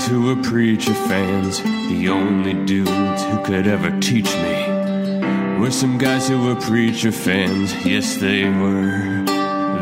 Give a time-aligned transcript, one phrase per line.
[0.00, 1.62] Guys who were preacher fans.
[1.62, 7.74] The only dudes who could ever teach me were some guys who were preacher fans.
[7.84, 9.24] Yes, they were.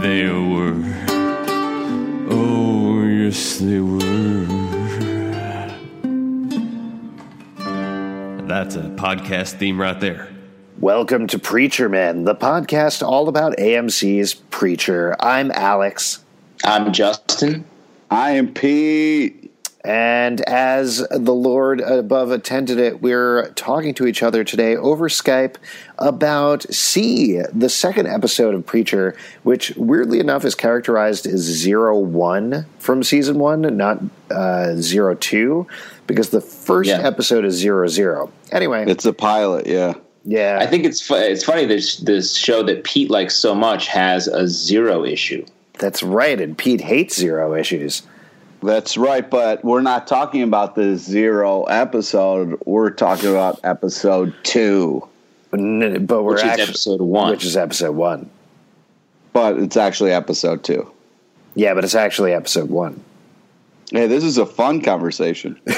[0.00, 0.82] They were.
[2.30, 4.46] Oh, yes, they were.
[8.48, 10.28] That's a podcast theme right there.
[10.80, 15.14] Welcome to Preacher Men, the podcast all about AMC's Preacher.
[15.20, 16.24] I'm Alex,
[16.64, 17.64] I'm Justin.
[18.10, 19.37] I am Pete.
[19.88, 25.56] And as the Lord above attended it, we're talking to each other today over Skype
[25.98, 32.66] about See, the second episode of Preacher, which weirdly enough is characterized as zero one
[32.78, 33.98] from season one, not
[34.30, 35.66] uh, zero two,
[36.06, 36.98] because the first Yeah.
[37.00, 38.30] episode is zero zero.
[38.52, 39.94] Anyway, It's a pilot, yeah.
[40.22, 43.86] yeah, I think it's fu- it's funny this this show that Pete likes so much
[43.88, 45.46] has a zero issue.
[45.78, 46.40] that's right.
[46.40, 48.02] And Pete hates zero issues.
[48.62, 52.60] That's right, but we're not talking about the zero episode.
[52.66, 55.06] We're talking about episode two.
[55.52, 57.30] N- But we're Which is actually, episode one.
[57.30, 58.28] which is episode one.
[59.32, 60.90] But it's actually episode two.
[61.54, 63.02] Yeah, but it's actually episode one.
[63.92, 65.60] Hey, this is a fun conversation.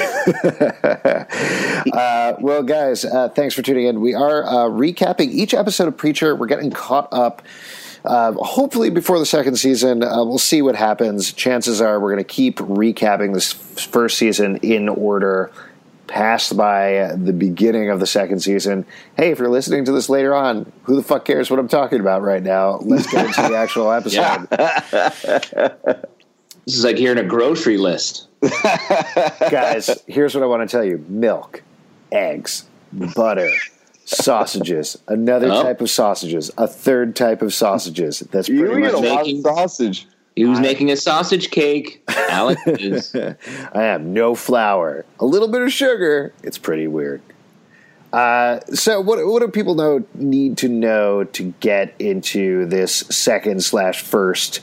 [1.93, 4.01] Uh, well, guys, uh, thanks for tuning in.
[4.01, 6.35] We are uh, recapping each episode of Preacher.
[6.35, 7.41] We're getting caught up.
[8.03, 11.31] Uh, hopefully, before the second season, uh, we'll see what happens.
[11.33, 15.51] Chances are we're going to keep recapping this first season in order,
[16.07, 18.85] past by the beginning of the second season.
[19.15, 21.99] Hey, if you're listening to this later on, who the fuck cares what I'm talking
[21.99, 22.77] about right now?
[22.79, 24.47] Let's get into the actual episode.
[26.65, 28.27] This is like hearing a grocery list.
[29.49, 31.63] guys, here's what I want to tell you milk,
[32.11, 32.65] eggs,
[33.15, 33.49] butter,
[34.15, 35.63] sausages, another Oh.
[35.63, 38.19] type of sausages, a third type of sausages.
[38.31, 40.07] That's You pretty get a much lot of making- sausage.
[40.35, 42.03] He was making a sausage cake.
[42.29, 46.31] Alex is I have no flour, a little bit of sugar.
[46.41, 47.21] It's pretty weird.
[48.13, 53.63] Uh, so, what what do people know need to know to get into this second
[53.63, 54.61] slash first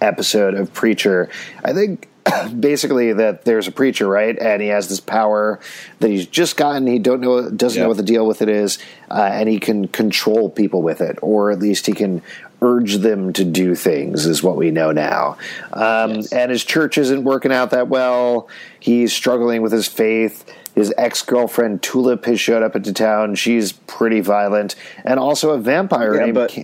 [0.00, 1.28] episode of Preacher?
[1.64, 2.08] I think
[2.60, 5.58] basically that there's a preacher, right, and he has this power
[6.00, 6.86] that he's just gotten.
[6.86, 8.78] He don't know doesn't know what the deal with it is,
[9.10, 12.22] uh, and he can control people with it, or at least he can
[12.60, 14.24] urge them to do things.
[14.24, 15.36] Is what we know now.
[15.72, 16.32] Um, Yes.
[16.32, 18.48] And his church isn't working out that well.
[18.78, 20.44] He's struggling with his faith.
[20.76, 23.34] His ex girlfriend Tulip has showed up into town.
[23.34, 24.74] She's pretty violent,
[25.04, 26.34] and also a vampire Yeah, named.
[26.34, 26.58] but-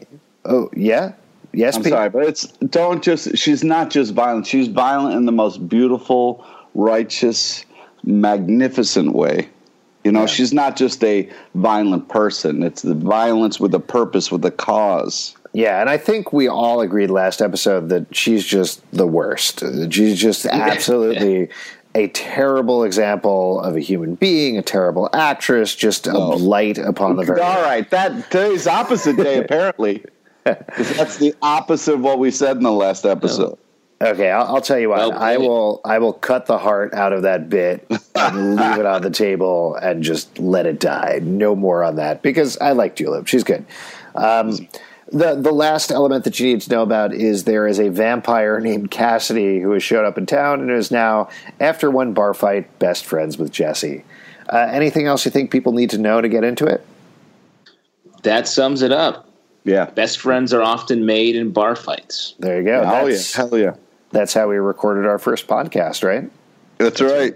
[0.44, 1.12] oh yeah,
[1.52, 1.92] yes, I'm Pete?
[1.92, 3.36] sorry, but it's don't just.
[3.36, 4.46] She's not just violent.
[4.46, 6.44] She's violent in the most beautiful,
[6.74, 7.64] righteous,
[8.04, 9.48] magnificent way.
[10.04, 10.26] You know, Yeah.
[10.26, 12.62] she's not just a violent person.
[12.62, 15.34] It's the violence with a purpose, with a cause.
[15.52, 19.62] Yeah, and I think we all agreed last episode that she's just the worst.
[19.90, 21.48] She's just absolutely
[21.94, 27.24] a terrible example of a human being, a terrible actress, just a blight upon the
[27.24, 27.40] very.
[27.40, 30.04] All right, that today's opposite day apparently.
[30.54, 33.58] 'Cause that's the opposite of what we said in the last episode.
[34.00, 34.98] Okay, I'll, I'll tell you what.
[34.98, 35.80] Well I will.
[35.84, 39.74] I will cut the heart out of that bit and leave it on the table
[39.74, 41.18] and just let it die.
[41.22, 43.26] No more on that because I like Tulip.
[43.26, 43.64] She's good.
[44.14, 44.68] Um,
[45.10, 48.60] the the last element that you need to know about is there is a vampire
[48.60, 51.28] named Cassidy who has showed up in town and is now,
[51.58, 54.04] after one bar fight, best friends with Jesse.
[54.48, 56.84] Uh, anything else you think people need to know to get into it?
[58.24, 59.27] that sums it up.
[59.68, 59.86] Yeah.
[59.90, 62.34] Best friends are often made in bar fights.
[62.38, 62.80] There you go.
[62.80, 63.12] Oh yeah.
[63.12, 63.74] That's, Hell yeah.
[64.10, 66.30] that's how we recorded our first podcast, right?
[66.78, 67.34] That's right.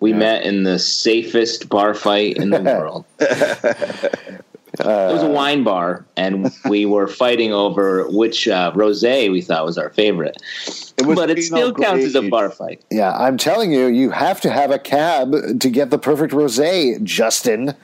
[0.00, 3.04] We met in the safest bar fight in the world.
[3.18, 4.42] it
[4.78, 9.76] was a wine bar, and we were fighting over which uh, rosé we thought was
[9.76, 10.38] our favorite.
[10.96, 12.82] It was But it Pinot still counts as a bar fight.
[12.90, 17.02] Yeah, I'm telling you, you have to have a cab to get the perfect rosé,
[17.02, 17.74] Justin.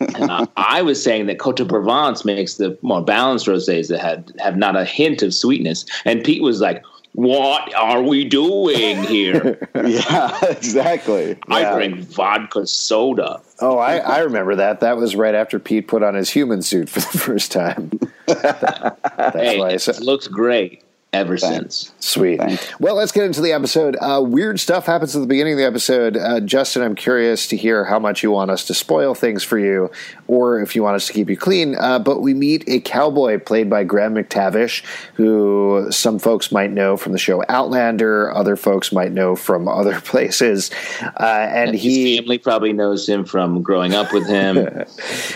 [0.00, 4.32] And I, was saying that Cote de Provence makes the more balanced rosés that had
[4.38, 5.84] have not a hint of sweetness.
[6.04, 6.82] And Pete was like,
[7.12, 9.68] What are we doing here?
[9.74, 11.36] yeah, exactly.
[11.48, 11.74] I Yeah.
[11.74, 13.40] drink vodka soda.
[13.60, 14.80] Oh, I, I remember that.
[14.80, 17.90] That was right after Pete put on his human suit for the first time.
[18.26, 20.82] That's Hey, why I it said looks great
[21.18, 21.76] ever Thanks.
[21.76, 21.92] since.
[22.00, 22.38] sweet.
[22.38, 22.80] Thanks.
[22.80, 23.96] Well, let's get into the episode.
[24.00, 26.16] Uh, weird stuff happens at the beginning of the episode.
[26.16, 29.58] Uh, Justin, I'm curious to hear how much you want us to spoil things for
[29.58, 29.90] you,
[30.26, 31.74] or if you want us to keep you clean.
[31.76, 34.82] Uh, but we meet a cowboy played by Graham McTavish,
[35.14, 40.00] who some folks might know from the show Outlander, other folks might know from other
[40.00, 40.70] places,
[41.02, 42.18] uh, and His he.
[42.18, 44.58] family probably knows him from growing up with him.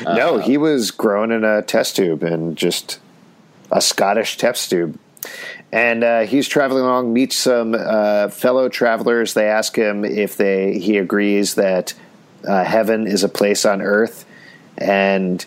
[0.04, 2.98] No, he was grown in a test tube and just
[3.70, 4.98] a Scottish test tube.
[5.72, 9.34] And uh, he's traveling along, meets some uh, fellow travelers.
[9.34, 11.94] They ask him if they he agrees that
[12.46, 14.24] uh, heaven is a place on earth,
[14.76, 15.44] and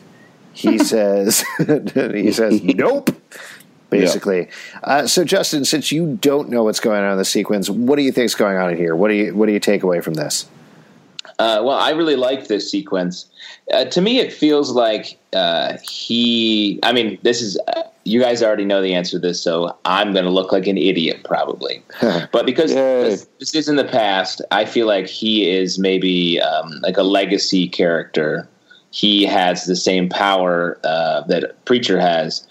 [0.53, 3.09] he says he says nope.
[3.91, 4.49] Basically,
[4.83, 8.01] uh, so Justin, since you don't know what's going on in the sequence, what do
[8.01, 8.95] you think's going on in here?
[8.95, 10.47] What do you what do you take away from this?
[11.37, 13.27] Uh, well, I really like this sequence.
[13.71, 16.79] Uh, to me, it feels like uh, he.
[16.83, 17.59] I mean, this is.
[18.05, 20.77] You guys already know the answer to this, so I'm going to look like an
[20.77, 21.83] idiot probably.
[22.31, 26.79] but because this, this is in the past, I feel like he is maybe um,
[26.81, 28.47] like a legacy character.
[28.91, 32.47] He has the same power uh, that Preacher has.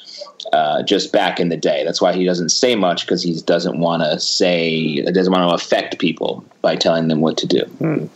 [0.53, 3.81] Uh, just back in the day, that's why he doesn't say much because he doesn't
[3.81, 8.11] want to say, doesn't want to affect people by telling them what to do.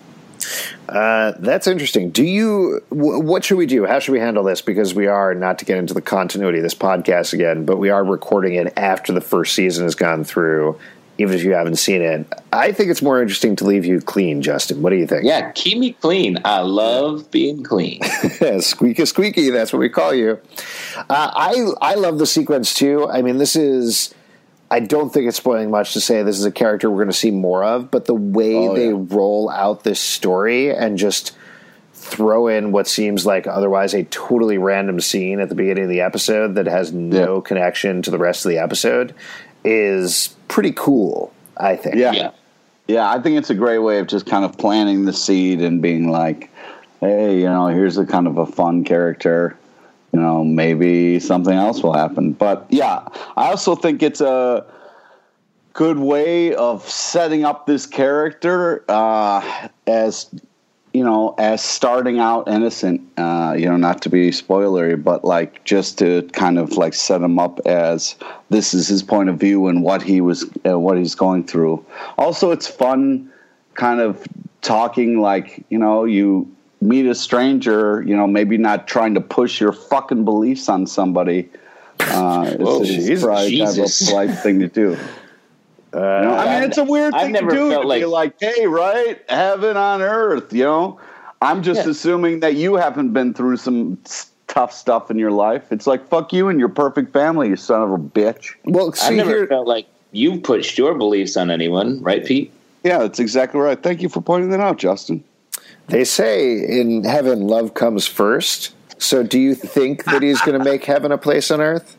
[0.88, 2.10] Uh, that's interesting.
[2.10, 2.82] Do you?
[2.90, 3.84] W- what should we do?
[3.86, 4.60] How should we handle this?
[4.62, 7.90] Because we are not to get into the continuity of this podcast again, but we
[7.90, 10.78] are recording it after the first season has gone through.
[11.20, 14.40] Even if you haven't seen it, I think it's more interesting to leave you clean,
[14.40, 14.82] Justin.
[14.82, 15.24] What do you think?
[15.24, 16.38] Yeah, keep me clean.
[16.44, 18.00] I love being clean.
[18.60, 19.50] squeaky squeaky.
[19.50, 20.38] That's what we call you.
[20.96, 21.04] Uh,
[21.34, 23.08] I I love the sequence too.
[23.08, 24.14] I mean, this is.
[24.70, 27.12] I don't think it's spoiling much to say this is a character we're going to
[27.16, 29.04] see more of, but the way Oh, they yeah.
[29.16, 31.34] roll out this story and just
[31.94, 36.00] throw in what seems like otherwise a totally random scene at the beginning of the
[36.00, 37.40] episode that has no Yeah.
[37.42, 39.14] connection to the rest of the episode
[39.64, 41.32] is pretty cool.
[41.56, 41.96] I think.
[41.96, 42.12] Yeah.
[42.12, 42.30] Yeah.
[42.86, 45.82] Yeah, I think it's a great way of just kind of planting the seed and
[45.82, 46.50] being like,
[47.00, 49.56] hey, you know, here's a kind of a fun character.
[50.12, 52.32] You know, maybe something else will happen.
[52.32, 53.06] But yeah,
[53.36, 54.64] I also think it's a
[55.78, 60.28] good way of setting up this character uh, as
[60.92, 65.62] you know as starting out innocent uh, you know not to be spoilery but like
[65.64, 68.16] just to kind of like set him up as
[68.50, 71.84] this is his point of view and what he was uh, what he's going through
[72.16, 73.30] also it's fun
[73.74, 74.26] kind of
[74.62, 79.60] talking like you know you meet a stranger you know maybe not trying to push
[79.60, 81.48] your fucking beliefs on somebody
[82.00, 83.24] uh, it's, Whoa, it's Jesus.
[83.24, 84.08] probably kind of a Jesus.
[84.08, 84.96] polite thing to do
[85.90, 87.82] Uh, you know, I mean, I've- it's a weird I've thing never to do felt
[87.82, 91.00] to like- be like, "Hey, right, heaven on earth." You know,
[91.40, 91.90] I'm just Yeah.
[91.92, 93.96] assuming that you haven't been through some
[94.48, 95.72] tough stuff in your life.
[95.72, 99.14] It's like, "Fuck you and your perfect family, you son of a bitch." well, I've
[99.14, 99.46] never here.
[99.46, 102.52] felt like you've pushed your beliefs on anyone, right, Pete?
[102.84, 103.82] Yeah, that's exactly right.
[103.82, 105.24] Thank you for pointing that out, Justin.
[105.88, 108.74] They say in heaven, love comes first.
[108.98, 111.96] So, do you think that he's going to make heaven a place on earth?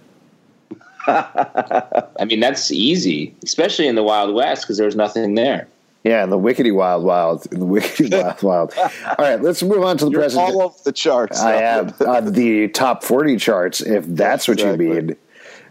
[1.07, 5.67] I mean, that's easy, especially in the Wild West because there's nothing there.
[6.03, 8.73] Yeah, in the wickety wild wild, in the wickety wild wild.
[8.77, 10.43] All right, let's move on to the You're present.
[10.43, 11.39] all over the charts.
[11.41, 14.85] I am on the top forty charts, if that's what Exactly.
[14.87, 15.15] you mean.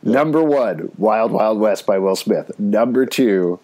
[0.02, 2.50] Number one, Wild Wild West by Will Smith.
[2.58, 3.58] Number two,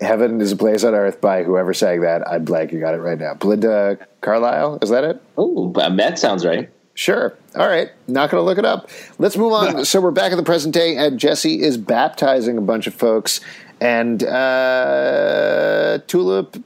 [0.00, 2.26] Heaven is a Place on Earth by whoever sang that.
[2.26, 3.34] I'm blanking on it right now.
[3.34, 5.22] Belinda Carlisle, is that it?
[5.36, 6.70] Oh, that sounds right.
[6.94, 7.34] Sure.
[7.54, 7.90] All right.
[8.08, 8.90] Not going to look it up.
[9.18, 9.84] Let's move on.
[9.86, 13.40] so we're back in the present day, and Jesse is baptizing a bunch of folks,
[13.80, 16.56] and uh, Tulip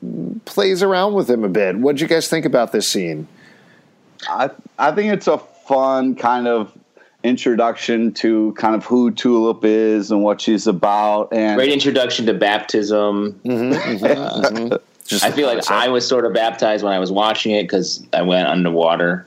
[0.44, 1.76] plays around with him a bit.
[1.76, 3.28] What would you guys think about this scene?
[4.28, 6.72] I I think it's a fun kind of
[7.24, 12.34] introduction to kind of who Tulip is and what she's about, and Great introduction to
[12.34, 13.40] baptism.
[13.44, 15.24] Just mm-hmm, mm-hmm, mm-hmm.
[15.26, 18.22] I feel like I was sort of baptized when I was watching it because I
[18.22, 19.26] went underwater.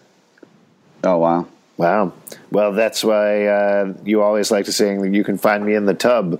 [1.03, 2.13] oh wow, Wow.
[2.51, 5.85] Well, that's why uh, you always like to sing that you can find me in
[5.85, 6.39] the tub.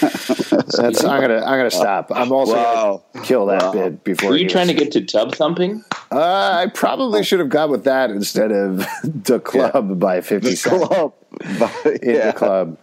[0.00, 2.10] That's, I'm gonna I'm gonna stop.
[2.14, 3.02] I'm also Wow.
[3.12, 3.72] gonna kill that Wow.
[3.72, 4.30] bit before.
[4.30, 5.84] Were you he trying to get to tub thumping?
[6.10, 10.82] Uh, I probably should have gone with that instead of the club by Fifty Cent
[10.82, 11.12] club,
[11.58, 12.78] But, in yeah, the club.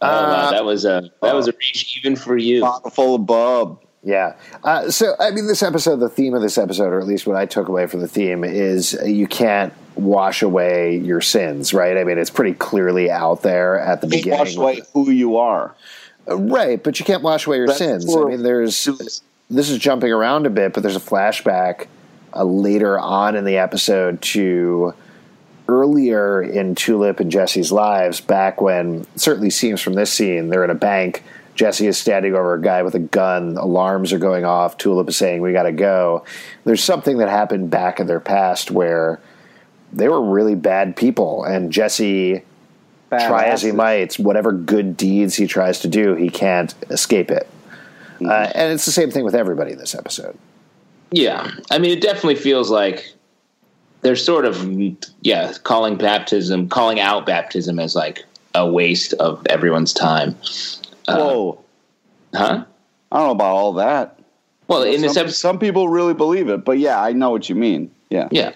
[0.00, 2.60] Oh, wow, Uh, that was a that was a reach even for you.
[2.62, 3.78] bottle full of bub.
[4.04, 4.34] Yeah.
[4.64, 7.36] Uh, so, I mean, this episode, the theme of this episode, or at least what
[7.36, 11.96] I took away from the theme, is you can't wash away your sins, right?
[11.96, 14.58] I mean, it's pretty clearly out there at the Wash beginning.
[14.58, 15.76] away who you are.
[16.26, 18.16] Right, but you can't wash away your That's sins.
[18.16, 18.84] I mean, there's
[19.50, 21.86] this is jumping around a bit, but there's a flashback
[22.34, 24.94] uh, later on in the episode to
[25.68, 30.70] earlier in Tulip and Jesse's lives, back when certainly seems from this scene they're in
[30.70, 31.22] a bank.
[31.54, 33.58] Jesse is standing over a guy with a gun.
[33.58, 34.78] Alarms are going off.
[34.78, 36.24] Tulip is saying, "We got to go."
[36.64, 39.20] There's something that happened back in their past where
[39.92, 42.42] they were really bad people, and Jesse
[43.18, 43.74] try as he Badasses.
[43.74, 47.48] might, whatever good deeds he tries to do, he can't escape it.
[48.14, 48.28] Mm-hmm.
[48.28, 50.36] Uh, and it's the same thing with everybody in this episode.
[51.10, 53.12] Yeah, I mean, it definitely feels like
[54.00, 54.66] they're sort of
[55.20, 60.34] yeah calling baptism, calling out baptism as like a waste of everyone's time,
[61.06, 61.62] Whoa.
[62.34, 62.64] huh?
[63.10, 64.18] I don't know about all that.
[64.68, 67.48] Well, in this some, episode, some people really believe it, but yeah, I know what
[67.48, 67.90] you mean.
[68.08, 68.28] Yeah.
[68.30, 68.52] yeah,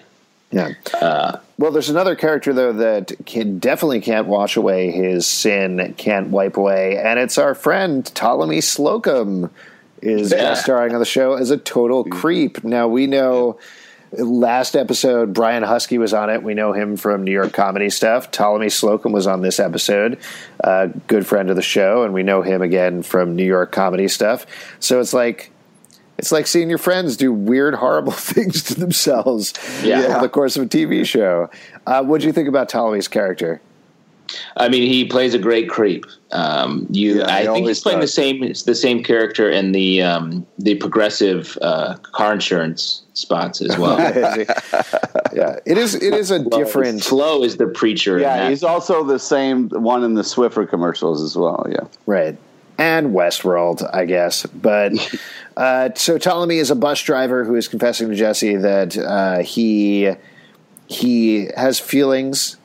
[0.51, 0.69] Yeah.
[1.01, 6.29] uh, Well, there's another character though that can definitely can't wash away his sin, can't
[6.29, 9.49] wipe away, and it's our friend Ptolemy Slocum
[10.01, 10.37] is Yeah.
[10.37, 12.63] guest starring on the show as a total creep.
[12.63, 13.57] Now we know.
[14.13, 16.41] Last episode, Brian Huskey was on it.
[16.41, 18.31] We know him from New York comedy stuff.
[18.31, 20.17] Ptolemy Slocum was on this episode,
[20.63, 24.07] uh, good friend of the show, and we know him again from New York comedy
[24.07, 24.45] stuff.
[24.79, 25.51] So it's like
[26.17, 30.01] it's like seeing your friends do weird, horrible things to themselves Yeah.
[30.03, 31.49] over the course of a TV show.
[31.85, 33.61] Uh, what do you think about Ptolemy's character?
[34.57, 36.05] I mean, he plays a great creep.
[36.33, 38.09] Um, you, Yeah, I he think he's playing does.
[38.09, 38.41] the same.
[38.41, 43.97] The same character in the um, the progressive uh, car insurance spots as well.
[45.33, 45.95] yeah, it is.
[45.95, 47.03] It is a different.
[47.05, 48.17] Flo is the preacher.
[48.17, 48.49] in Yeah, that.
[48.49, 51.65] he's also the same one in the Swiffer commercials as well.
[51.69, 51.87] Yeah.
[52.05, 52.37] Right.
[52.77, 54.45] And Westworld, I guess.
[54.45, 54.93] But
[55.57, 60.11] uh, so Ptolemy is a bus driver who is confessing to Jesse that uh, he
[60.87, 62.57] he has feelings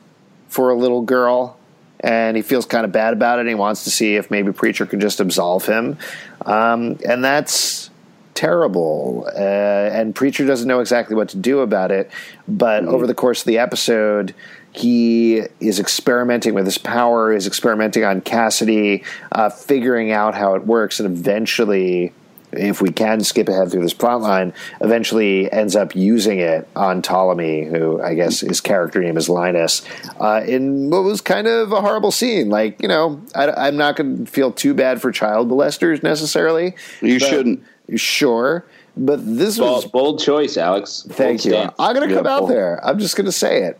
[0.47, 1.57] for a little girl
[1.99, 3.41] and he feels kind of bad about it.
[3.41, 5.97] And he wants to see if maybe Preacher could just absolve him.
[6.45, 7.89] Um, and that's
[8.33, 9.25] terrible.
[9.33, 12.11] Uh, and Preacher doesn't know exactly what to do about it.
[12.47, 14.35] But over the course of the episode,
[14.73, 20.65] he is experimenting with his power, is experimenting on Cassidy, uh, figuring out how it
[20.65, 22.11] works, and eventually,
[22.51, 27.01] if we can skip ahead through this plot line, eventually ends up using it on
[27.01, 29.81] Ptolemy, who I guess his character name is Linus,
[30.19, 32.49] uh, in what was kind of a horrible scene.
[32.49, 36.75] Like, you know, I, am not going to feel too bad for child molesters necessarily.
[37.01, 37.63] You shouldn't.
[37.95, 38.65] Sure.
[38.95, 41.05] But this was bold, bold choice, Alex.
[41.09, 41.51] Thank Bold you.
[41.53, 41.73] stance.
[41.79, 42.51] I'm going to Yeah, come out bold.
[42.51, 42.85] there.
[42.85, 43.79] I'm just going to say it.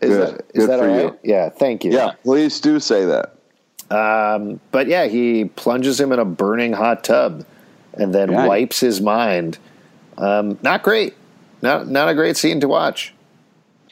[0.00, 0.20] Is Good.
[0.38, 1.04] that is Good that all you.
[1.08, 1.18] right?
[1.22, 1.48] Yeah.
[1.50, 1.92] Thank you.
[1.92, 3.34] Yeah, please do say that.
[3.90, 7.44] Um, but yeah, he plunges him in a burning hot tub
[7.94, 8.46] and then Yeah.
[8.46, 9.58] wipes his mind.
[10.16, 11.14] Um, not great.
[11.62, 13.12] Not not a great scene to watch.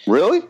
[0.07, 0.43] Really?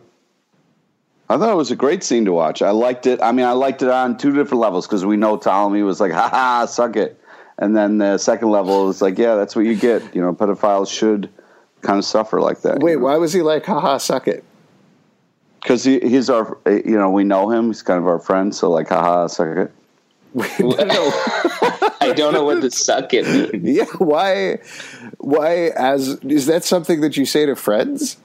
[1.31, 2.61] I thought it was a great scene to watch.
[2.61, 3.21] I liked it.
[3.21, 6.11] I mean, I liked it on two different levels because we know Ptolemy was like,
[6.11, 7.19] "Ha ha, suck it,"
[7.57, 10.89] and then the second level is like, "Yeah, that's what you get." You know, pedophiles
[10.89, 11.29] should
[11.81, 12.79] kind of suffer like that.
[12.79, 14.43] Wait, why was he like, haha, suck it?
[15.61, 17.67] Because he, he's our, eh, you know, we know him.
[17.67, 18.53] He's kind of our friend.
[18.55, 19.71] So like, haha, suck it.
[22.01, 23.63] I don't know what the suck it means.
[23.77, 24.59] yeah, why?
[25.17, 25.69] Why?
[25.75, 28.17] As is that something that you say to friends?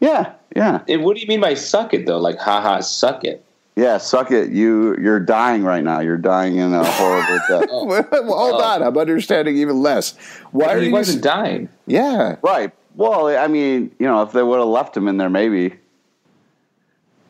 [0.00, 2.18] Yeah, yeah, And what do you mean by suck it though?
[2.18, 3.44] Like, haha, suck it.
[3.76, 3.98] yeah.
[3.98, 4.50] Suck it.
[4.50, 6.00] You you're dying right now.
[6.00, 7.68] You're dying in a horrible death.
[7.70, 10.16] Well, hold on, I'm understanding even less.
[10.52, 10.92] Why are he you?
[10.92, 11.68] wasn't dying.
[11.86, 12.72] yeah, Right.
[12.96, 15.74] Well, I mean, you know, if they would have left him in there, maybe.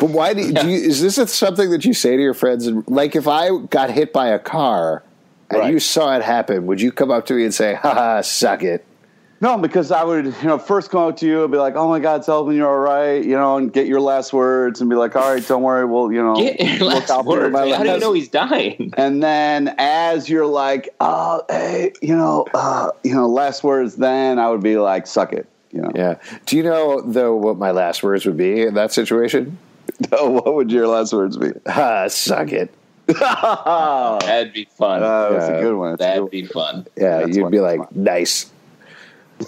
[0.05, 0.77] But why do you, do you?
[0.77, 2.67] Is this something that you say to your friends?
[2.67, 5.03] And like, if I got hit by a car
[5.49, 5.73] and Right.
[5.73, 8.85] you saw it happen, would you come up to me and say, haha, suck it?
[9.41, 11.89] No, because I would, you know, first come up to you and be like, "Oh
[11.89, 14.97] my God, Zalben, you're all right," you know, and get your last words and be
[14.97, 17.53] like, "All right, don't worry, we'll, you know, Get your look out for word.
[17.53, 18.93] my How do you know he's dying?
[18.97, 24.39] And then as you're like, "Oh, hey, you know, uh, you know, last words," then
[24.39, 25.91] I would be like, "Suck it," you know.
[25.95, 26.15] Yeah.
[26.47, 29.59] Do you know though what my last words would be in that situation?
[30.11, 31.53] what would your last words be?
[31.67, 32.73] Ah, suck it.
[33.07, 35.01] That'd be fun.
[35.01, 35.57] that's Yeah.
[35.57, 35.91] a good one.
[35.93, 36.87] That's That'd good be fun.
[36.97, 38.51] Yeah, That's you'd be That's like, nice.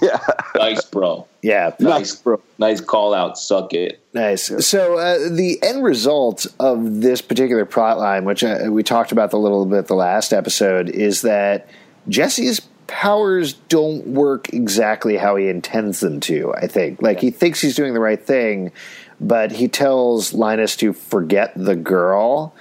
[0.03, 0.19] yeah,
[0.57, 1.27] Nice, bro.
[1.43, 2.41] Yeah, Nice, bro.
[2.59, 3.39] Nice call out.
[3.39, 4.01] Suck it.
[4.13, 4.53] Nice.
[4.67, 9.33] So uh, the end result of this particular plot line, which uh, we talked about
[9.33, 11.69] a little bit the last episode, is that
[12.09, 16.53] Jesse's powers don't work exactly how he intends them to.
[16.55, 18.73] I think, like he thinks he's doing the right thing,
[19.21, 22.55] but he tells Linus to forget the girl,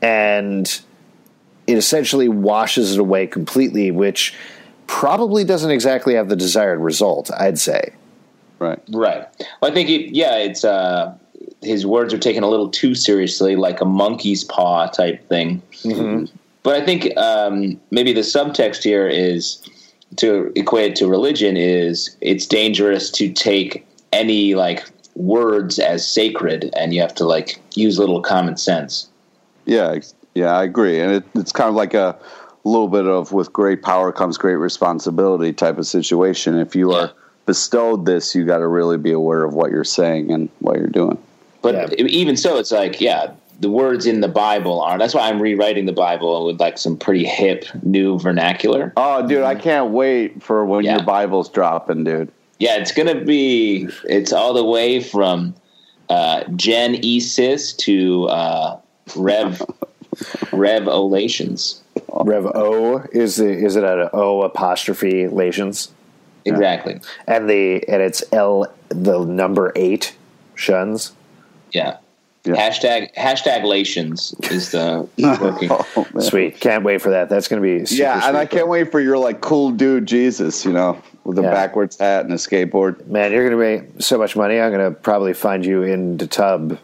[0.00, 0.80] and
[1.66, 4.34] it essentially washes it away completely, which
[4.86, 7.30] probably doesn't exactly have the desired result.
[7.38, 7.92] I'd say.
[8.58, 8.80] right.
[8.90, 9.26] Right.
[9.60, 10.14] Well, I think it.
[10.14, 10.64] Yeah, it's.
[10.64, 11.14] uh
[11.62, 15.60] His words are taken a little too seriously, like a monkey's paw type thing.
[16.62, 19.62] But I think um, maybe the subtext here is
[20.16, 24.84] to equate it to religion is it's dangerous to take any like
[25.16, 29.08] words as sacred, and you have to like use a little common sense.
[29.64, 29.98] Yeah,
[30.34, 32.16] yeah, I agree, and it, it's kind of like a
[32.64, 36.58] little bit of with great power comes great responsibility type of situation.
[36.58, 36.98] If you Yeah.
[36.98, 37.10] are
[37.46, 40.88] bestowed this, you got to really be aware of what you're saying and what you're
[40.88, 41.16] doing.
[41.62, 42.06] But Yeah.
[42.06, 43.30] even so, it's like, yeah,
[43.60, 44.98] the words in the Bible are.
[44.98, 48.92] That's why I'm rewriting the Bible with like some pretty hip new vernacular.
[48.96, 49.62] Oh, dude, I mm-hmm.
[49.62, 50.96] can't wait for when Yeah.
[50.96, 52.30] your Bible's dropping, dude.
[52.58, 53.88] Yeah, it's gonna be.
[54.04, 55.54] It's all the way from
[56.08, 58.80] uh, Gen Esis to uh,
[59.14, 59.62] Rev
[60.88, 61.82] Olations.
[62.12, 65.92] Rev O is the is it an O apostrophe lations?
[66.44, 67.00] Exactly.
[67.26, 70.16] And the and it's L the number eight
[70.54, 71.12] shuns.
[71.72, 71.98] Yeah.
[72.46, 72.54] Yeah.
[72.54, 75.68] Hashtag hashtag Lations is the oh, working.
[75.70, 76.06] Oh.
[76.20, 76.60] Sweet.
[76.60, 77.28] Can't wait for that.
[77.28, 80.64] That's gonna be super Yeah, and I can't wait for your like cool dude Jesus,
[80.64, 81.50] you know, with a Yeah.
[81.50, 83.06] backwards hat and a skateboard.
[83.06, 84.60] Man, you're gonna make so much money.
[84.60, 86.78] I'm gonna probably find you in the tub.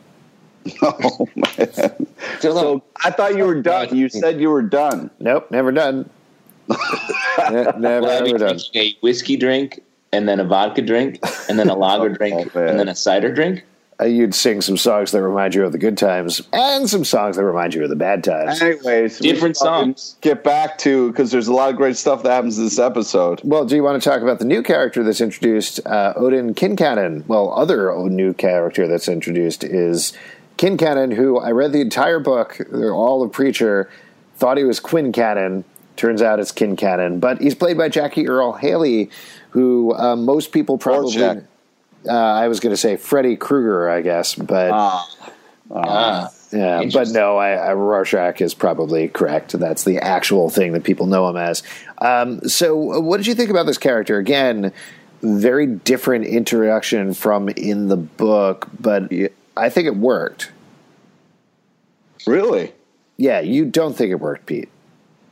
[0.83, 2.07] Oh man!
[2.41, 3.97] So I thought you were done.
[3.97, 5.11] You said you were done.
[5.19, 6.09] Nope, never done.
[6.69, 6.77] Ne-
[7.49, 8.61] never, Well, I'd never done.
[8.77, 12.69] a whiskey drink and then a vodka drink and then a lager oh, drink man.
[12.69, 13.65] and then a cider drink.
[14.01, 17.37] Uh, you'd sing some songs that remind you of the good times and some songs
[17.37, 18.61] that remind you of the bad times.
[18.61, 20.17] Anyways, Different songs.
[20.21, 23.41] Get back to because there's a lot of great stuff that happens in this episode.
[23.45, 27.27] Well, do you want to talk about the new character that's introduced, uh, Odin Kincannon?
[27.29, 30.13] Well, other new character that's introduced is
[30.57, 33.91] Kincannon, who I read the entire book, They're all of Preacher,
[34.37, 35.65] thought he was Quinn Cannon.
[35.97, 39.11] Turns out it's Kincannon, but he's played by Jackie Earle Haley,
[39.51, 41.13] who uh, most people probably.
[41.13, 41.39] Jack.
[42.07, 44.73] Uh, I was going to say Freddy Krueger, I guess, but
[45.75, 49.53] Ah, yeah, but no, I, I, Rorschach is probably correct.
[49.53, 51.63] That's the actual thing that people know him as.
[51.99, 54.19] Um, so, uh, what did you think about this character?
[54.19, 54.73] Again,
[55.23, 59.11] very different introduction from in the book, but
[59.57, 60.53] I think it worked.
[62.27, 62.73] Really?
[63.17, 64.69] Yeah, you don't think it worked, Pete?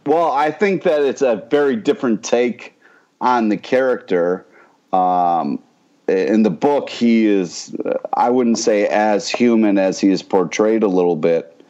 [0.07, 2.75] Well, I think that it's a very different take
[3.21, 4.47] on the character.
[4.93, 5.63] Um,
[6.11, 7.75] in the book, he is,
[8.15, 11.63] I wouldn't say as human as he is portrayed a little bit,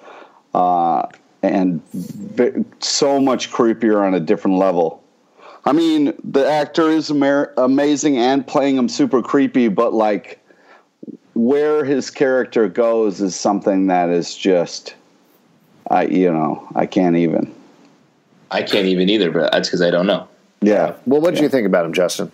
[0.54, 1.06] uh,
[1.42, 5.02] and v- so much creepier on a different level.
[5.64, 10.38] I mean, the actor is amer- amazing and playing him super creepy, but like
[11.34, 14.94] where his character goes is something that is just,
[15.90, 17.54] I you know, I can't even.
[18.50, 20.26] I can't even either, but that's because I don't know.
[20.60, 20.94] Yeah.
[21.06, 22.32] Well, what did you think about him, Justin?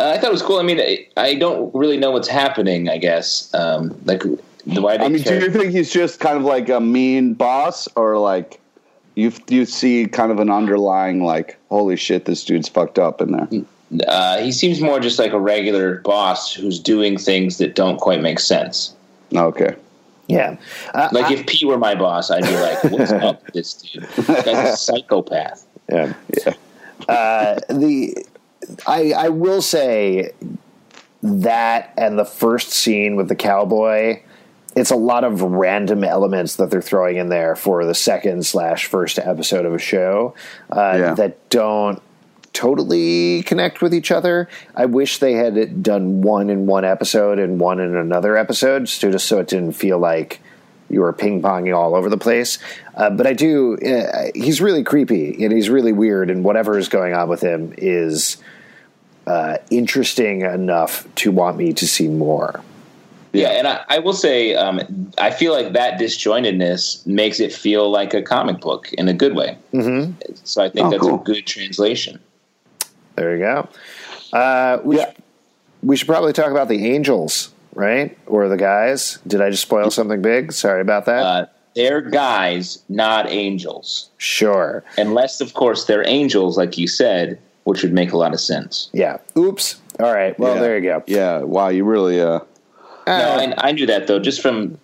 [0.00, 0.58] Uh, I thought it was cool.
[0.58, 2.88] I mean, I, I don't really know what's happening.
[2.88, 4.22] I guess, um, like,
[4.66, 7.86] the why I mean, do you think he's just kind of like a mean boss,
[7.96, 8.58] or like
[9.14, 13.32] you you see kind of an underlying like, holy shit, this dude's fucked up in
[13.32, 13.48] there?
[14.06, 18.22] uh, he seems more just like a regular boss who's doing things that don't quite
[18.22, 18.94] make sense.
[19.34, 19.74] Okay.
[20.28, 20.56] Yeah,
[20.94, 23.74] uh, Like I- if P were my boss, I'd be like, "What's up with this
[23.74, 24.04] dude?
[24.16, 26.14] This guy's a psychopath." yeah.
[26.46, 26.54] Yeah.
[27.08, 28.14] Uh, the
[28.86, 30.32] I I will say
[31.22, 34.20] that and the first scene with the cowboy,
[34.74, 38.86] it's a lot of random elements that they're throwing in there for the second slash
[38.86, 40.34] first episode of a show
[40.70, 41.14] uh, Yeah.
[41.14, 42.00] that don't
[42.52, 44.48] totally connect with each other.
[44.74, 49.10] I wish they had done one in one episode and one in another episode, so
[49.12, 50.40] just so it didn't feel like
[50.88, 52.58] you were ping ponging all over the place.
[52.96, 53.76] Uh, but I do.
[53.78, 57.72] Uh, he's really creepy and he's really weird, and whatever is going on with him
[57.78, 58.38] is
[59.26, 62.62] uh, interesting enough to want me to see more.
[63.32, 67.88] Yeah, and I, I will say, um, I feel like that disjointedness makes it feel
[67.88, 69.56] like a comic book in a good way.
[69.72, 70.12] Mm-hmm.
[70.42, 71.20] So I think Oh, that's cool.
[71.20, 72.18] a good translation.
[73.14, 73.68] There you go.
[74.32, 75.06] Uh, we, Yeah.
[75.06, 75.22] should,
[75.84, 78.18] we should probably talk about the angels, right?
[78.26, 79.18] Or the guys.
[79.28, 80.50] Did I just spoil something big?
[80.52, 81.22] Sorry about that.
[81.22, 84.82] Uh, they're guys, not angels, sure.
[84.98, 87.38] unless, of course, they're angels, like you said,
[87.70, 88.90] which would make a lot of sense.
[88.92, 89.18] Yeah.
[89.38, 89.80] Oops.
[90.00, 90.36] All right.
[90.38, 90.60] Well, Yeah.
[90.60, 91.02] there you go.
[91.06, 91.38] Yeah.
[91.38, 91.68] Wow.
[91.68, 92.20] You really.
[92.20, 92.40] Uh.
[93.06, 94.76] No, Uh, I, I knew that though, just from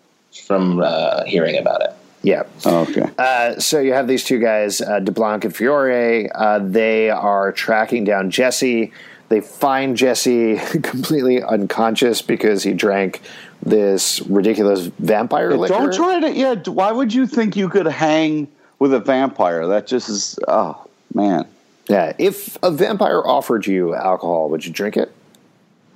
[0.47, 1.91] from uh, hearing about it.
[2.23, 2.43] yeah.
[2.65, 3.09] Okay.
[3.19, 6.29] Uh, so you have these two guys, uh, DeBlanc and Fiore.
[6.35, 8.93] Uh, they are tracking down Jesse.
[9.29, 13.21] They find Jesse completely unconscious because he drank
[13.65, 15.75] this ridiculous vampire liquor.
[15.75, 16.31] Don't try to.
[16.33, 16.55] Yeah.
[16.67, 18.47] Why would you think you could hang
[18.79, 19.67] with a vampire?
[19.67, 20.39] That just is.
[20.47, 21.47] Oh man.
[21.89, 22.15] Yeah.
[22.19, 25.13] If a vampire offered you alcohol, would you drink it?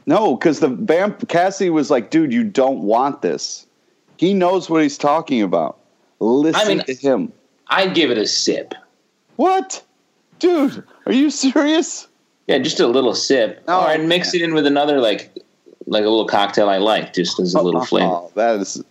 [0.07, 3.66] No, because the vamp Cassie was like, dude, you don't want this.
[4.16, 5.79] He knows what he's talking about.
[6.20, 7.33] Listen I mean- to him.
[7.68, 8.74] I'd give it a sip.
[9.37, 9.83] What,
[10.40, 10.83] dude?
[11.07, 12.09] Are you serious?
[12.48, 13.62] Yeah, just a little sip.
[13.68, 15.33] Oh, or I'd mix it in with another like
[15.87, 18.07] like a little cocktail I like, just as a little oh, flavor.
[18.07, 18.83] Oh, that is.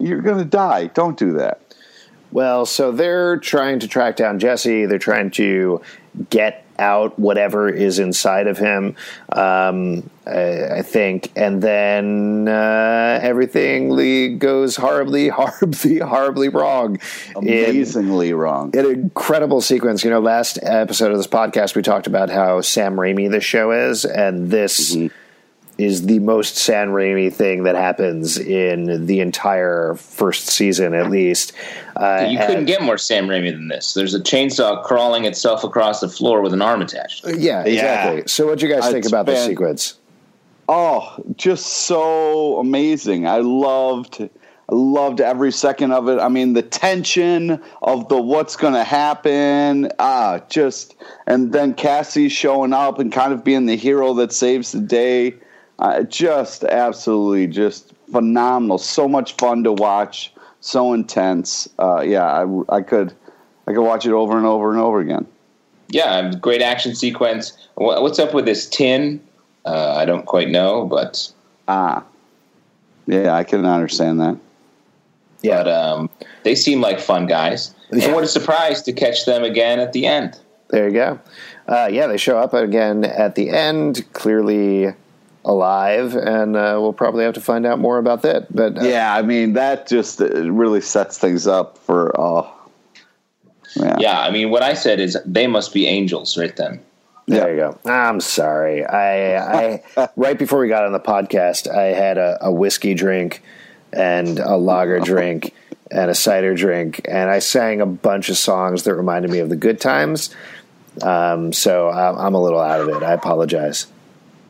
[0.00, 0.88] You're gonna die.
[0.88, 1.59] Don't do that.
[2.32, 4.86] Well, so they're trying to track down Jesse.
[4.86, 5.80] They're trying to
[6.30, 8.96] get out whatever is inside of him,
[9.32, 16.98] um, I, I think, and then uh, everything goes horribly, horribly, horribly wrong.
[17.36, 18.74] In- Amazingly wrong.
[18.76, 20.02] an incredible sequence.
[20.02, 23.72] You know, last episode of this podcast, we talked about how Sam Raimi the show
[23.72, 24.96] is, and this
[25.80, 31.52] is the most Sam Raimi thing that happens in the entire first season, at least.
[31.96, 33.94] Uh, You couldn't get more Sam Raimi than this.
[33.94, 37.24] There's a chainsaw crawling itself across the floor with an arm attached.
[37.26, 38.18] yeah, exactly.
[38.18, 38.22] Yeah.
[38.26, 39.94] So, what do you guys I'd think about this spend- sequence?
[40.68, 43.26] Oh, just so amazing.
[43.26, 46.20] I loved I loved every second of it.
[46.20, 50.94] I mean, the tension of the what's going to happen, ah, just
[51.26, 55.34] and then Cassie showing up and kind of being the hero that saves the day.
[55.80, 58.78] Uh, just absolutely just phenomenal.
[58.78, 60.32] So much fun to watch.
[60.60, 61.68] So intense.
[61.78, 63.14] Uh, yeah, I, I could
[63.66, 65.26] I could watch it over and over and over again.
[65.88, 67.56] Yeah, great action sequence.
[67.76, 69.20] What's up with this tin?
[69.64, 71.32] Uh, I don't quite know, but
[71.66, 72.04] Ah,
[73.06, 74.36] yeah, I can understand that.
[75.42, 76.10] but um,
[76.42, 77.74] they seem like fun guys.
[77.90, 80.38] And what a surprise to catch them again at the end.
[80.68, 81.18] There you go.
[81.66, 84.94] Uh, yeah, they show up again at the end, clearly
[85.44, 88.54] alive, and uh, we'll probably have to find out more about that.
[88.54, 92.52] But uh, Yeah, I mean that just uh, really sets things up for oh,
[93.76, 93.96] yeah.
[93.98, 96.80] Yeah, I mean, what I said is they must be angels right then.
[97.26, 97.78] There you go.
[97.84, 98.84] I'm sorry.
[98.84, 103.42] I, I right before we got on the podcast, I had a, a whiskey drink
[103.92, 105.54] and a lager drink
[105.90, 109.48] and a cider drink, and I sang a bunch of songs that reminded me of
[109.48, 110.34] the good times.
[111.02, 113.02] Um, so I'm, I'm a little out of it.
[113.02, 113.86] I apologize.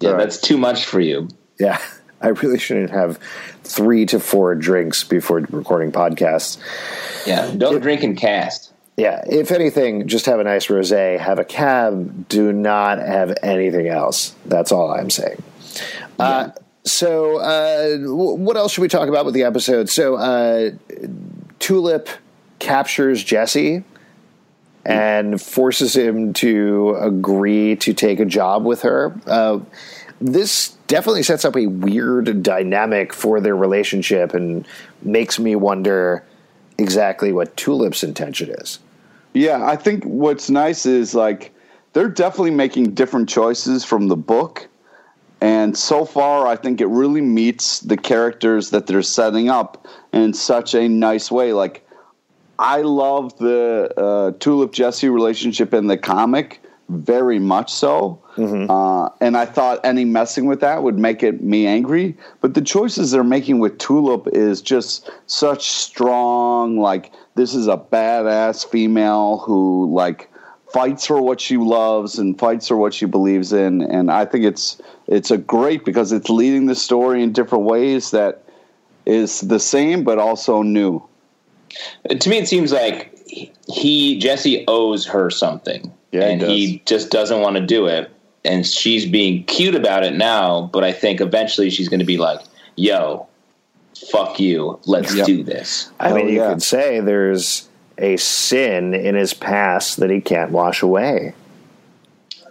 [0.00, 0.18] Yeah, Right.
[0.18, 1.28] that's too much for you.
[1.58, 1.78] Yeah,
[2.20, 3.18] I really shouldn't have
[3.64, 6.58] three to four drinks before recording podcasts.
[7.26, 8.72] Yeah, don't drink and cast.
[8.96, 12.28] Yeah, if anything, just have a nice rosé, have a cab.
[12.28, 14.34] Do not have anything else.
[14.44, 15.42] That's all I'm saying.
[16.18, 16.50] Uh,
[16.84, 19.88] so, uh, what else should we talk about with the episode?
[19.88, 20.72] So, uh,
[21.60, 22.08] Tulip
[22.58, 23.84] captures Jesse
[24.84, 29.14] and forces him to agree to take a job with her.
[29.26, 29.60] Uh,
[30.20, 34.66] this definitely sets up a weird dynamic for their relationship and
[35.02, 36.24] makes me wonder
[36.78, 38.78] exactly what Tulip's intention is.
[39.32, 41.52] Yeah, I think what's nice is like
[41.92, 44.68] they're definitely making different choices from the book.
[45.40, 50.34] And so far, I think it really meets the characters that they're setting up in
[50.34, 51.54] such a nice way.
[51.54, 51.86] Like,
[52.60, 58.20] I love the uh, Tulip Jesse relationship in the comic very much so.
[58.70, 62.16] Uh, and I thought any messing with that would make it me angry.
[62.42, 67.78] But the choices they're making with Tulip is just such strong, like, this is a
[67.78, 70.30] badass female who, like,
[70.70, 73.82] fights for what she loves and fights for what she believes in.
[73.82, 78.10] And I think it's it's a great because it's leading the story in different ways
[78.10, 78.44] that
[79.06, 81.02] is the same but also new.
[82.08, 83.16] To me, it seems like
[83.68, 86.48] he Jesse owes her something, Yeah, and does.
[86.48, 88.10] he just doesn't want to do it.
[88.44, 92.16] And she's being cute about it now, but I think eventually she's going to be
[92.16, 92.40] like,
[92.76, 93.26] "Yo,
[94.10, 95.26] fuck you, let's Yep.
[95.26, 96.48] do this." I Hell mean, you yeah.
[96.50, 101.34] could say there's a sin in his past that he can't wash away.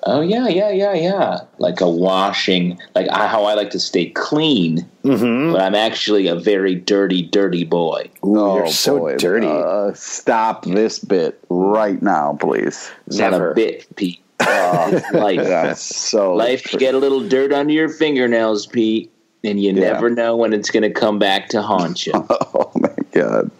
[0.03, 1.39] Oh yeah, yeah, yeah, yeah.
[1.57, 5.53] Like a washing, like I, how I like to stay clean, Mm-hmm.
[5.53, 8.09] but I'm actually a very dirty, dirty boy.
[8.25, 9.47] Ooh, you're so dirty.
[9.47, 12.89] Uh, stop this bit right now, please.
[13.07, 13.39] It's Never.
[13.39, 14.19] not a bit, Pete.
[14.41, 15.43] It's life.
[15.43, 19.11] That's so Life, you get a little dirt under your fingernails, Pete,
[19.43, 19.91] and you Yeah.
[19.93, 22.13] never know when it's going to come back to haunt you.
[22.29, 23.51] Oh my god.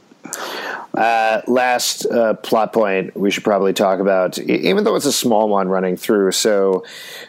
[1.00, 5.48] Uh, last uh, plot point we should probably talk about, even though it's a small
[5.48, 6.30] one running through.
[6.34, 6.84] So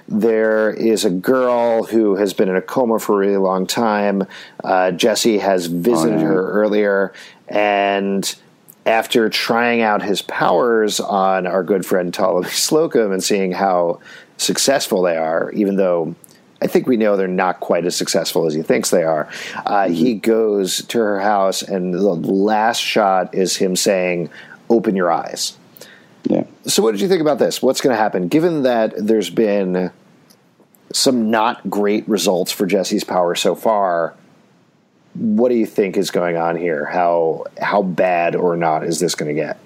[0.08, 4.24] there is a girl who has been in a coma for a really long time.
[4.64, 6.26] Uh, Jesse has visited Oh, yeah.
[6.26, 7.12] her earlier,
[7.46, 8.34] and
[8.86, 14.00] after trying out his powers on our good friend Ptolemy Slocum and seeing how
[14.36, 16.16] successful they are, even though
[16.62, 19.28] I think we know they're not quite as successful as he thinks they are.
[19.64, 24.30] Uh, He goes to her house, and the last shot is him saying,
[24.68, 25.56] "Open your eyes."
[26.24, 26.44] Yeah.
[26.66, 27.62] So, what did you think about this?
[27.62, 28.28] What's going to happen?
[28.28, 29.90] Given that there's been
[30.92, 34.14] some not great results for Jesse's power so far,
[35.14, 36.84] what do you think is going on here?
[36.84, 39.58] How how bad or not is this going to get?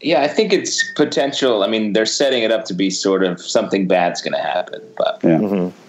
[0.00, 1.62] Yeah, I think it's potential.
[1.62, 4.82] I mean, they're setting it up to be sort of something bad's going to happen,
[4.98, 5.38] but Yeah.
[5.38, 5.80] Mm-hmm.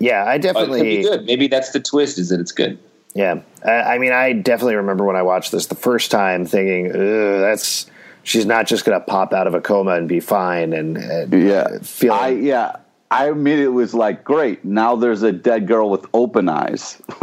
[0.00, 0.96] Yeah, I but it could definitely.
[0.98, 1.24] be good.
[1.26, 2.78] Maybe that's the twist: is that it's good.
[3.14, 6.92] Yeah, I, I mean, I definitely remember when I watched this the first time, thinking,
[6.92, 7.86] Ugh, "That's
[8.22, 11.32] she's not just going to pop out of a coma and be fine." And, and
[11.32, 11.78] Yeah.
[11.82, 12.76] feeling I yeah.
[13.10, 14.62] I immediately was like, great.
[14.66, 17.00] Now there's a dead girl with open eyes.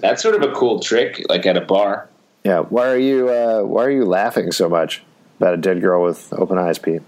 [0.00, 2.08] That's sort of a cool trick, like at a bar.
[2.48, 2.60] Yeah.
[2.60, 5.02] Why are you uh, Why are you laughing so much
[5.38, 7.02] about a dead girl with open eyes, Pete?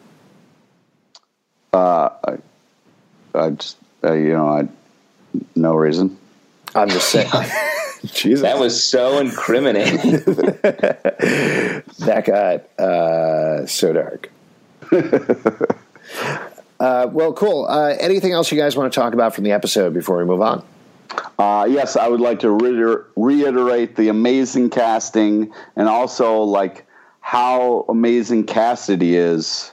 [3.35, 4.69] I just, uh, you know, I
[5.55, 6.19] no reason.
[6.75, 7.31] I'm just saying.
[8.05, 10.01] Jesus, That was so incriminating.
[12.01, 14.31] that got uh, so dark.
[16.81, 17.67] uh, well, cool.
[17.69, 20.41] Uh, anything else you guys want to talk about from the episode before we move
[20.41, 20.65] on?
[21.39, 26.87] Uh, yes, I would like to reiter- reiterate the amazing casting and also like
[27.21, 29.73] how amazing Cassidy is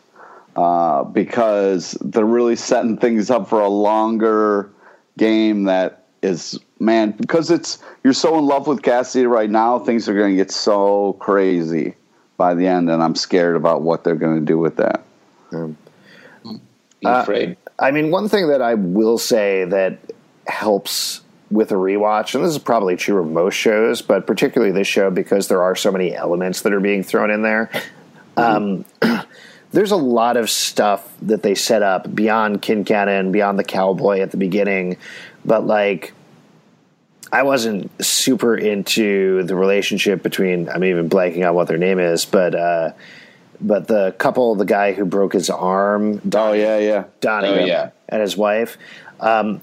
[0.56, 4.72] uh, because they're really setting things up for a longer
[5.18, 10.10] game that is man because it's you're so in love with Cassidy right now things
[10.10, 11.96] are going to get so crazy
[12.38, 15.04] by the end and I'm scared about what they're going to do with that.
[15.52, 16.60] Be
[17.04, 17.58] afraid.
[17.80, 20.00] I mean, one thing that I will say that
[20.48, 24.88] helps with a rewatch, and this is probably true of most shows, but particularly this
[24.88, 27.70] show because there are so many elements that are being thrown in there.
[28.36, 28.86] Um,
[29.72, 34.32] there's a lot of stuff that they set up beyond Kincannon, beyond the cowboy at
[34.32, 34.98] the beginning,
[35.46, 36.14] but like.
[37.30, 40.70] I wasn't super into the relationship between.
[40.70, 42.92] I'm even blanking on what their name is, but uh,
[43.60, 47.04] but the couple, the guy who broke his arm, Oh yeah, yeah.
[47.20, 47.90] Donnie Oh, yeah.
[48.08, 48.78] and his wife.
[49.20, 49.60] Um,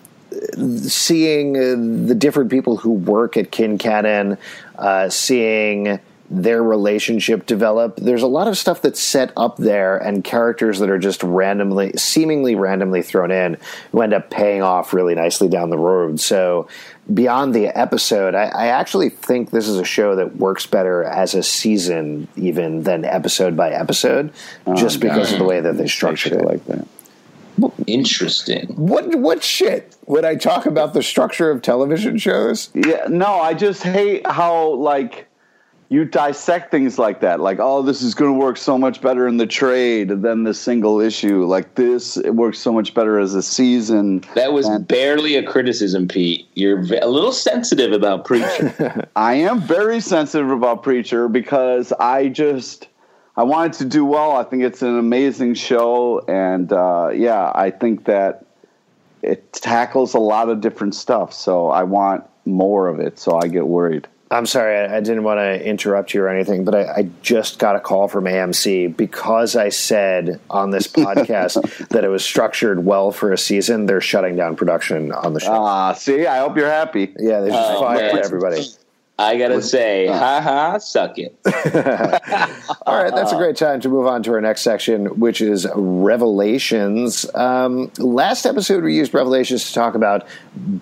[0.88, 4.38] seeing uh, the different people who work at Kincannon,
[4.79, 7.97] uh, seeing their relationship develop.
[7.97, 11.92] There's a lot of stuff that's set up there and characters that are just randomly,
[11.97, 13.59] seemingly randomly thrown in
[13.92, 16.18] who end up paying off really nicely down the road.
[16.20, 16.66] So
[17.12, 21.35] beyond the episode, I, I actually think this is a show that works better as
[21.35, 24.33] a season even than episode by episode,
[24.77, 26.47] just because of the way that they structured Shit it.
[26.47, 26.88] like that.
[27.87, 28.67] Interesting.
[28.77, 32.71] What what shit would I talk about the structure of television shows?
[32.75, 35.27] Yeah, no, I just hate how like
[35.90, 37.40] you dissect things like that.
[37.40, 40.55] Like, oh, this is going to work so much better in the trade than the
[40.55, 41.45] single issue.
[41.45, 44.25] Like this, it works so much better as a season.
[44.35, 46.49] That was And- barely a criticism, Pete.
[46.55, 49.07] You're ve- a little sensitive about preacher.
[49.17, 52.88] I am very sensitive about Preacher because I just
[53.37, 54.33] I wanted to do well.
[54.33, 58.47] I think it's an amazing show, and uh, yeah, I think that
[59.23, 61.33] it tackles a lot of different stuff.
[61.33, 63.18] So I want more of it.
[63.18, 64.07] So I get worried.
[64.31, 67.59] I'm sorry, I, I didn't want to interrupt you or anything, but I, I just
[67.59, 72.85] got a call from AMC because I said on this podcast that it was structured
[72.85, 73.87] well for a season.
[73.87, 75.53] They're shutting down production on the show.
[75.53, 77.12] Ah, see, I hope you're happy.
[77.18, 78.25] yeah, they just Oh, fired man.
[78.25, 78.64] everybody.
[79.16, 81.37] I gotta say, ha ha, suck it.
[82.85, 85.68] All right, that's a great time to move on to our next section, which is
[85.72, 87.24] Revelations.
[87.33, 90.27] Um, last episode, we used Revelations to talk about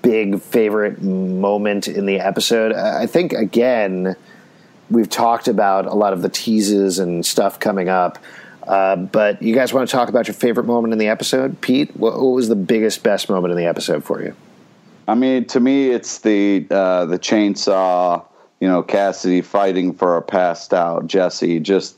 [0.00, 2.72] big favorite moment in the episode.
[2.72, 4.16] I I think, again,
[4.90, 8.18] we've talked about a lot of the teases and stuff coming up.
[8.66, 11.60] Uh, but you guys want to talk about your favorite moment in the episode?
[11.60, 14.34] Pete, what, what was the biggest, best moment in the episode for you?
[15.08, 18.24] I mean, to me, it's the uh, the chainsaw.
[18.60, 21.58] You know, Cassidy fighting for a passed out Jesse.
[21.58, 21.96] Just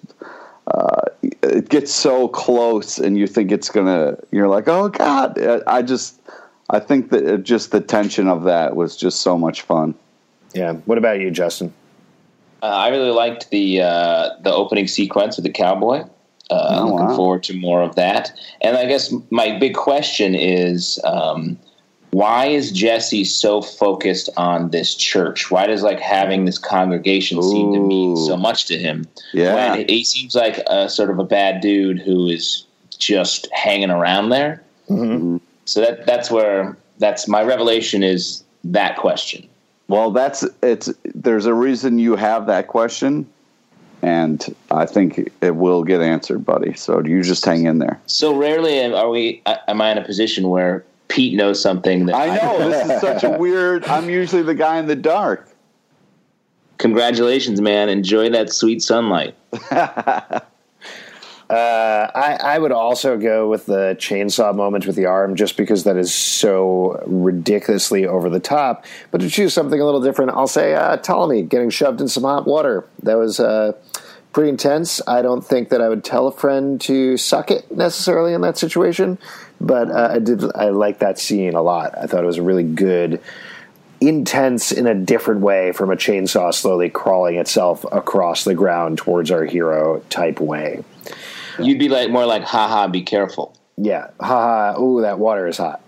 [0.66, 1.02] uh,
[1.42, 4.16] it gets so close, and you think it's gonna.
[4.30, 5.38] You're like, oh god!
[5.66, 6.20] I just,
[6.70, 9.94] I think that it, just the tension of that was just so much fun.
[10.54, 10.72] Yeah.
[10.86, 11.74] What about you, Justin?
[12.62, 16.04] Uh, I really liked the uh, the opening sequence with the cowboy.
[16.50, 17.16] Uh, Oh, looking wow.
[17.16, 18.30] forward to more of that.
[18.60, 21.58] And I guess my big question is, um,
[22.14, 25.50] why is Jesse so focused on this church?
[25.50, 29.08] Why does like having this congregation seem to mean so much to him?
[29.32, 29.54] Yeah.
[29.54, 34.28] When he seems like a sort of a bad dude who is just hanging around
[34.28, 34.62] there.
[34.88, 35.38] Mm-hmm.
[35.64, 39.48] So that that's where that's my revelation is that question.
[39.88, 40.94] Well, that's it's.
[41.16, 43.26] There's a reason you have that question,
[44.02, 46.74] and I think it will get answered, buddy.
[46.74, 48.00] So do you just hang in there.
[48.06, 49.42] So rarely are we.
[49.46, 53.22] Am I in a position where Pete knows something that I know this is such
[53.22, 53.84] a weird.
[53.84, 55.48] I'm usually the guy in the dark.
[56.78, 57.88] Congratulations, man!
[57.88, 59.36] Enjoy that sweet sunlight.
[61.50, 65.84] Uh, I, I would also go with the chainsaw moment with the arm just because
[65.84, 68.86] that is so ridiculously over the top.
[69.10, 72.22] But to choose something a little different, I'll say uh, Ptolemy getting shoved in some
[72.22, 72.88] hot water.
[73.02, 73.72] That was uh,
[74.34, 75.00] pretty intense.
[75.06, 78.58] I don't think that I would tell a friend to suck it necessarily in that
[78.58, 79.18] situation,
[79.60, 80.44] but uh, I did.
[80.54, 81.96] I like that scene a lot.
[81.96, 83.22] I thought it was a really good,
[84.00, 89.30] intense in a different way from a chainsaw slowly crawling itself across the ground towards
[89.30, 90.84] our hero type way.
[91.58, 93.56] You'd be like more like, haha, be careful.
[93.76, 94.80] Yeah, haha.
[94.80, 95.80] Ooh, that water is hot.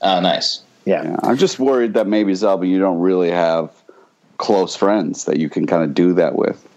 [0.00, 0.62] Oh, nice.
[0.84, 1.02] Yeah.
[1.02, 3.72] Yeah, I'm just worried that maybe Zelby, you don't really have
[4.36, 6.68] close friends that you can kind of do that with.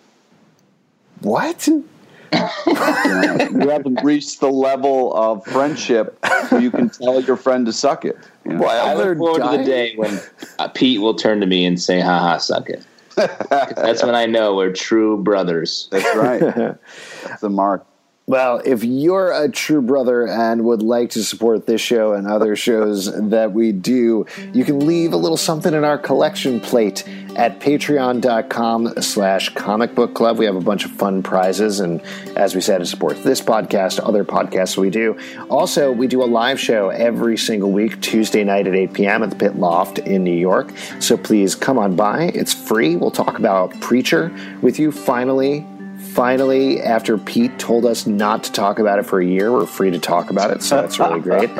[1.21, 1.67] What?
[1.67, 1.85] You,
[2.33, 6.17] haven't reached the level of friendship
[6.49, 8.17] where you can tell your friend to suck it.
[8.45, 8.65] You know?
[8.65, 10.19] I they're look forward to the day when
[10.59, 12.85] uh, Pete will turn to me and say, haha, suck it.
[13.15, 15.87] That's when I know we're true brothers.
[15.91, 16.39] That's right.
[17.23, 17.85] That's the mark.
[18.29, 22.57] Well, if you're a true brother and would like to support this show and other
[22.57, 27.61] shows that we do, you can leave a little something in our collection plate at
[27.61, 30.37] patreon.com slash comic book club.
[30.39, 32.01] We have a bunch of fun prizes, and
[32.35, 35.17] as we said, it supports this podcast, other podcasts we do.
[35.49, 39.23] Also, we do a live show every single week, Tuesday night at 8 p.m.
[39.23, 40.73] at the Pit Loft in New York.
[40.99, 42.23] So please come on by.
[42.23, 42.97] It's free.
[42.97, 45.65] We'll talk about Preacher with you finally
[45.99, 49.91] finally, after Pete told us not to talk about it for a year, we're free
[49.91, 50.63] to talk about it.
[50.63, 51.49] So that's really great.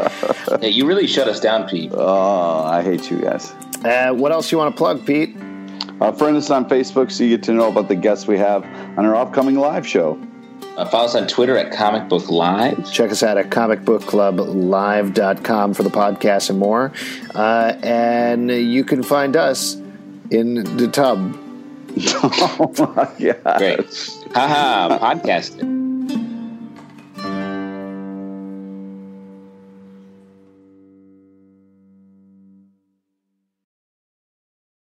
[0.62, 1.92] Hey, you really shut us down, Pete.
[1.94, 3.52] Oh, I hate you guys.
[3.84, 5.36] Uh, what else you want to plug, Pete?
[6.00, 8.64] Uh, friend us on Facebook so you get to know about the guests we have
[8.98, 10.18] on our upcoming live show.
[10.78, 12.92] Uh, follow us on Twitter at Comic Book Live.
[12.92, 16.92] Check us out at comicbookclublive.com for the podcast and more.
[17.34, 19.76] Uh, and you can find us
[20.30, 21.36] in the tub.
[22.24, 23.58] oh my god.
[23.58, 24.20] Great.
[24.34, 25.77] Haha, podcasting.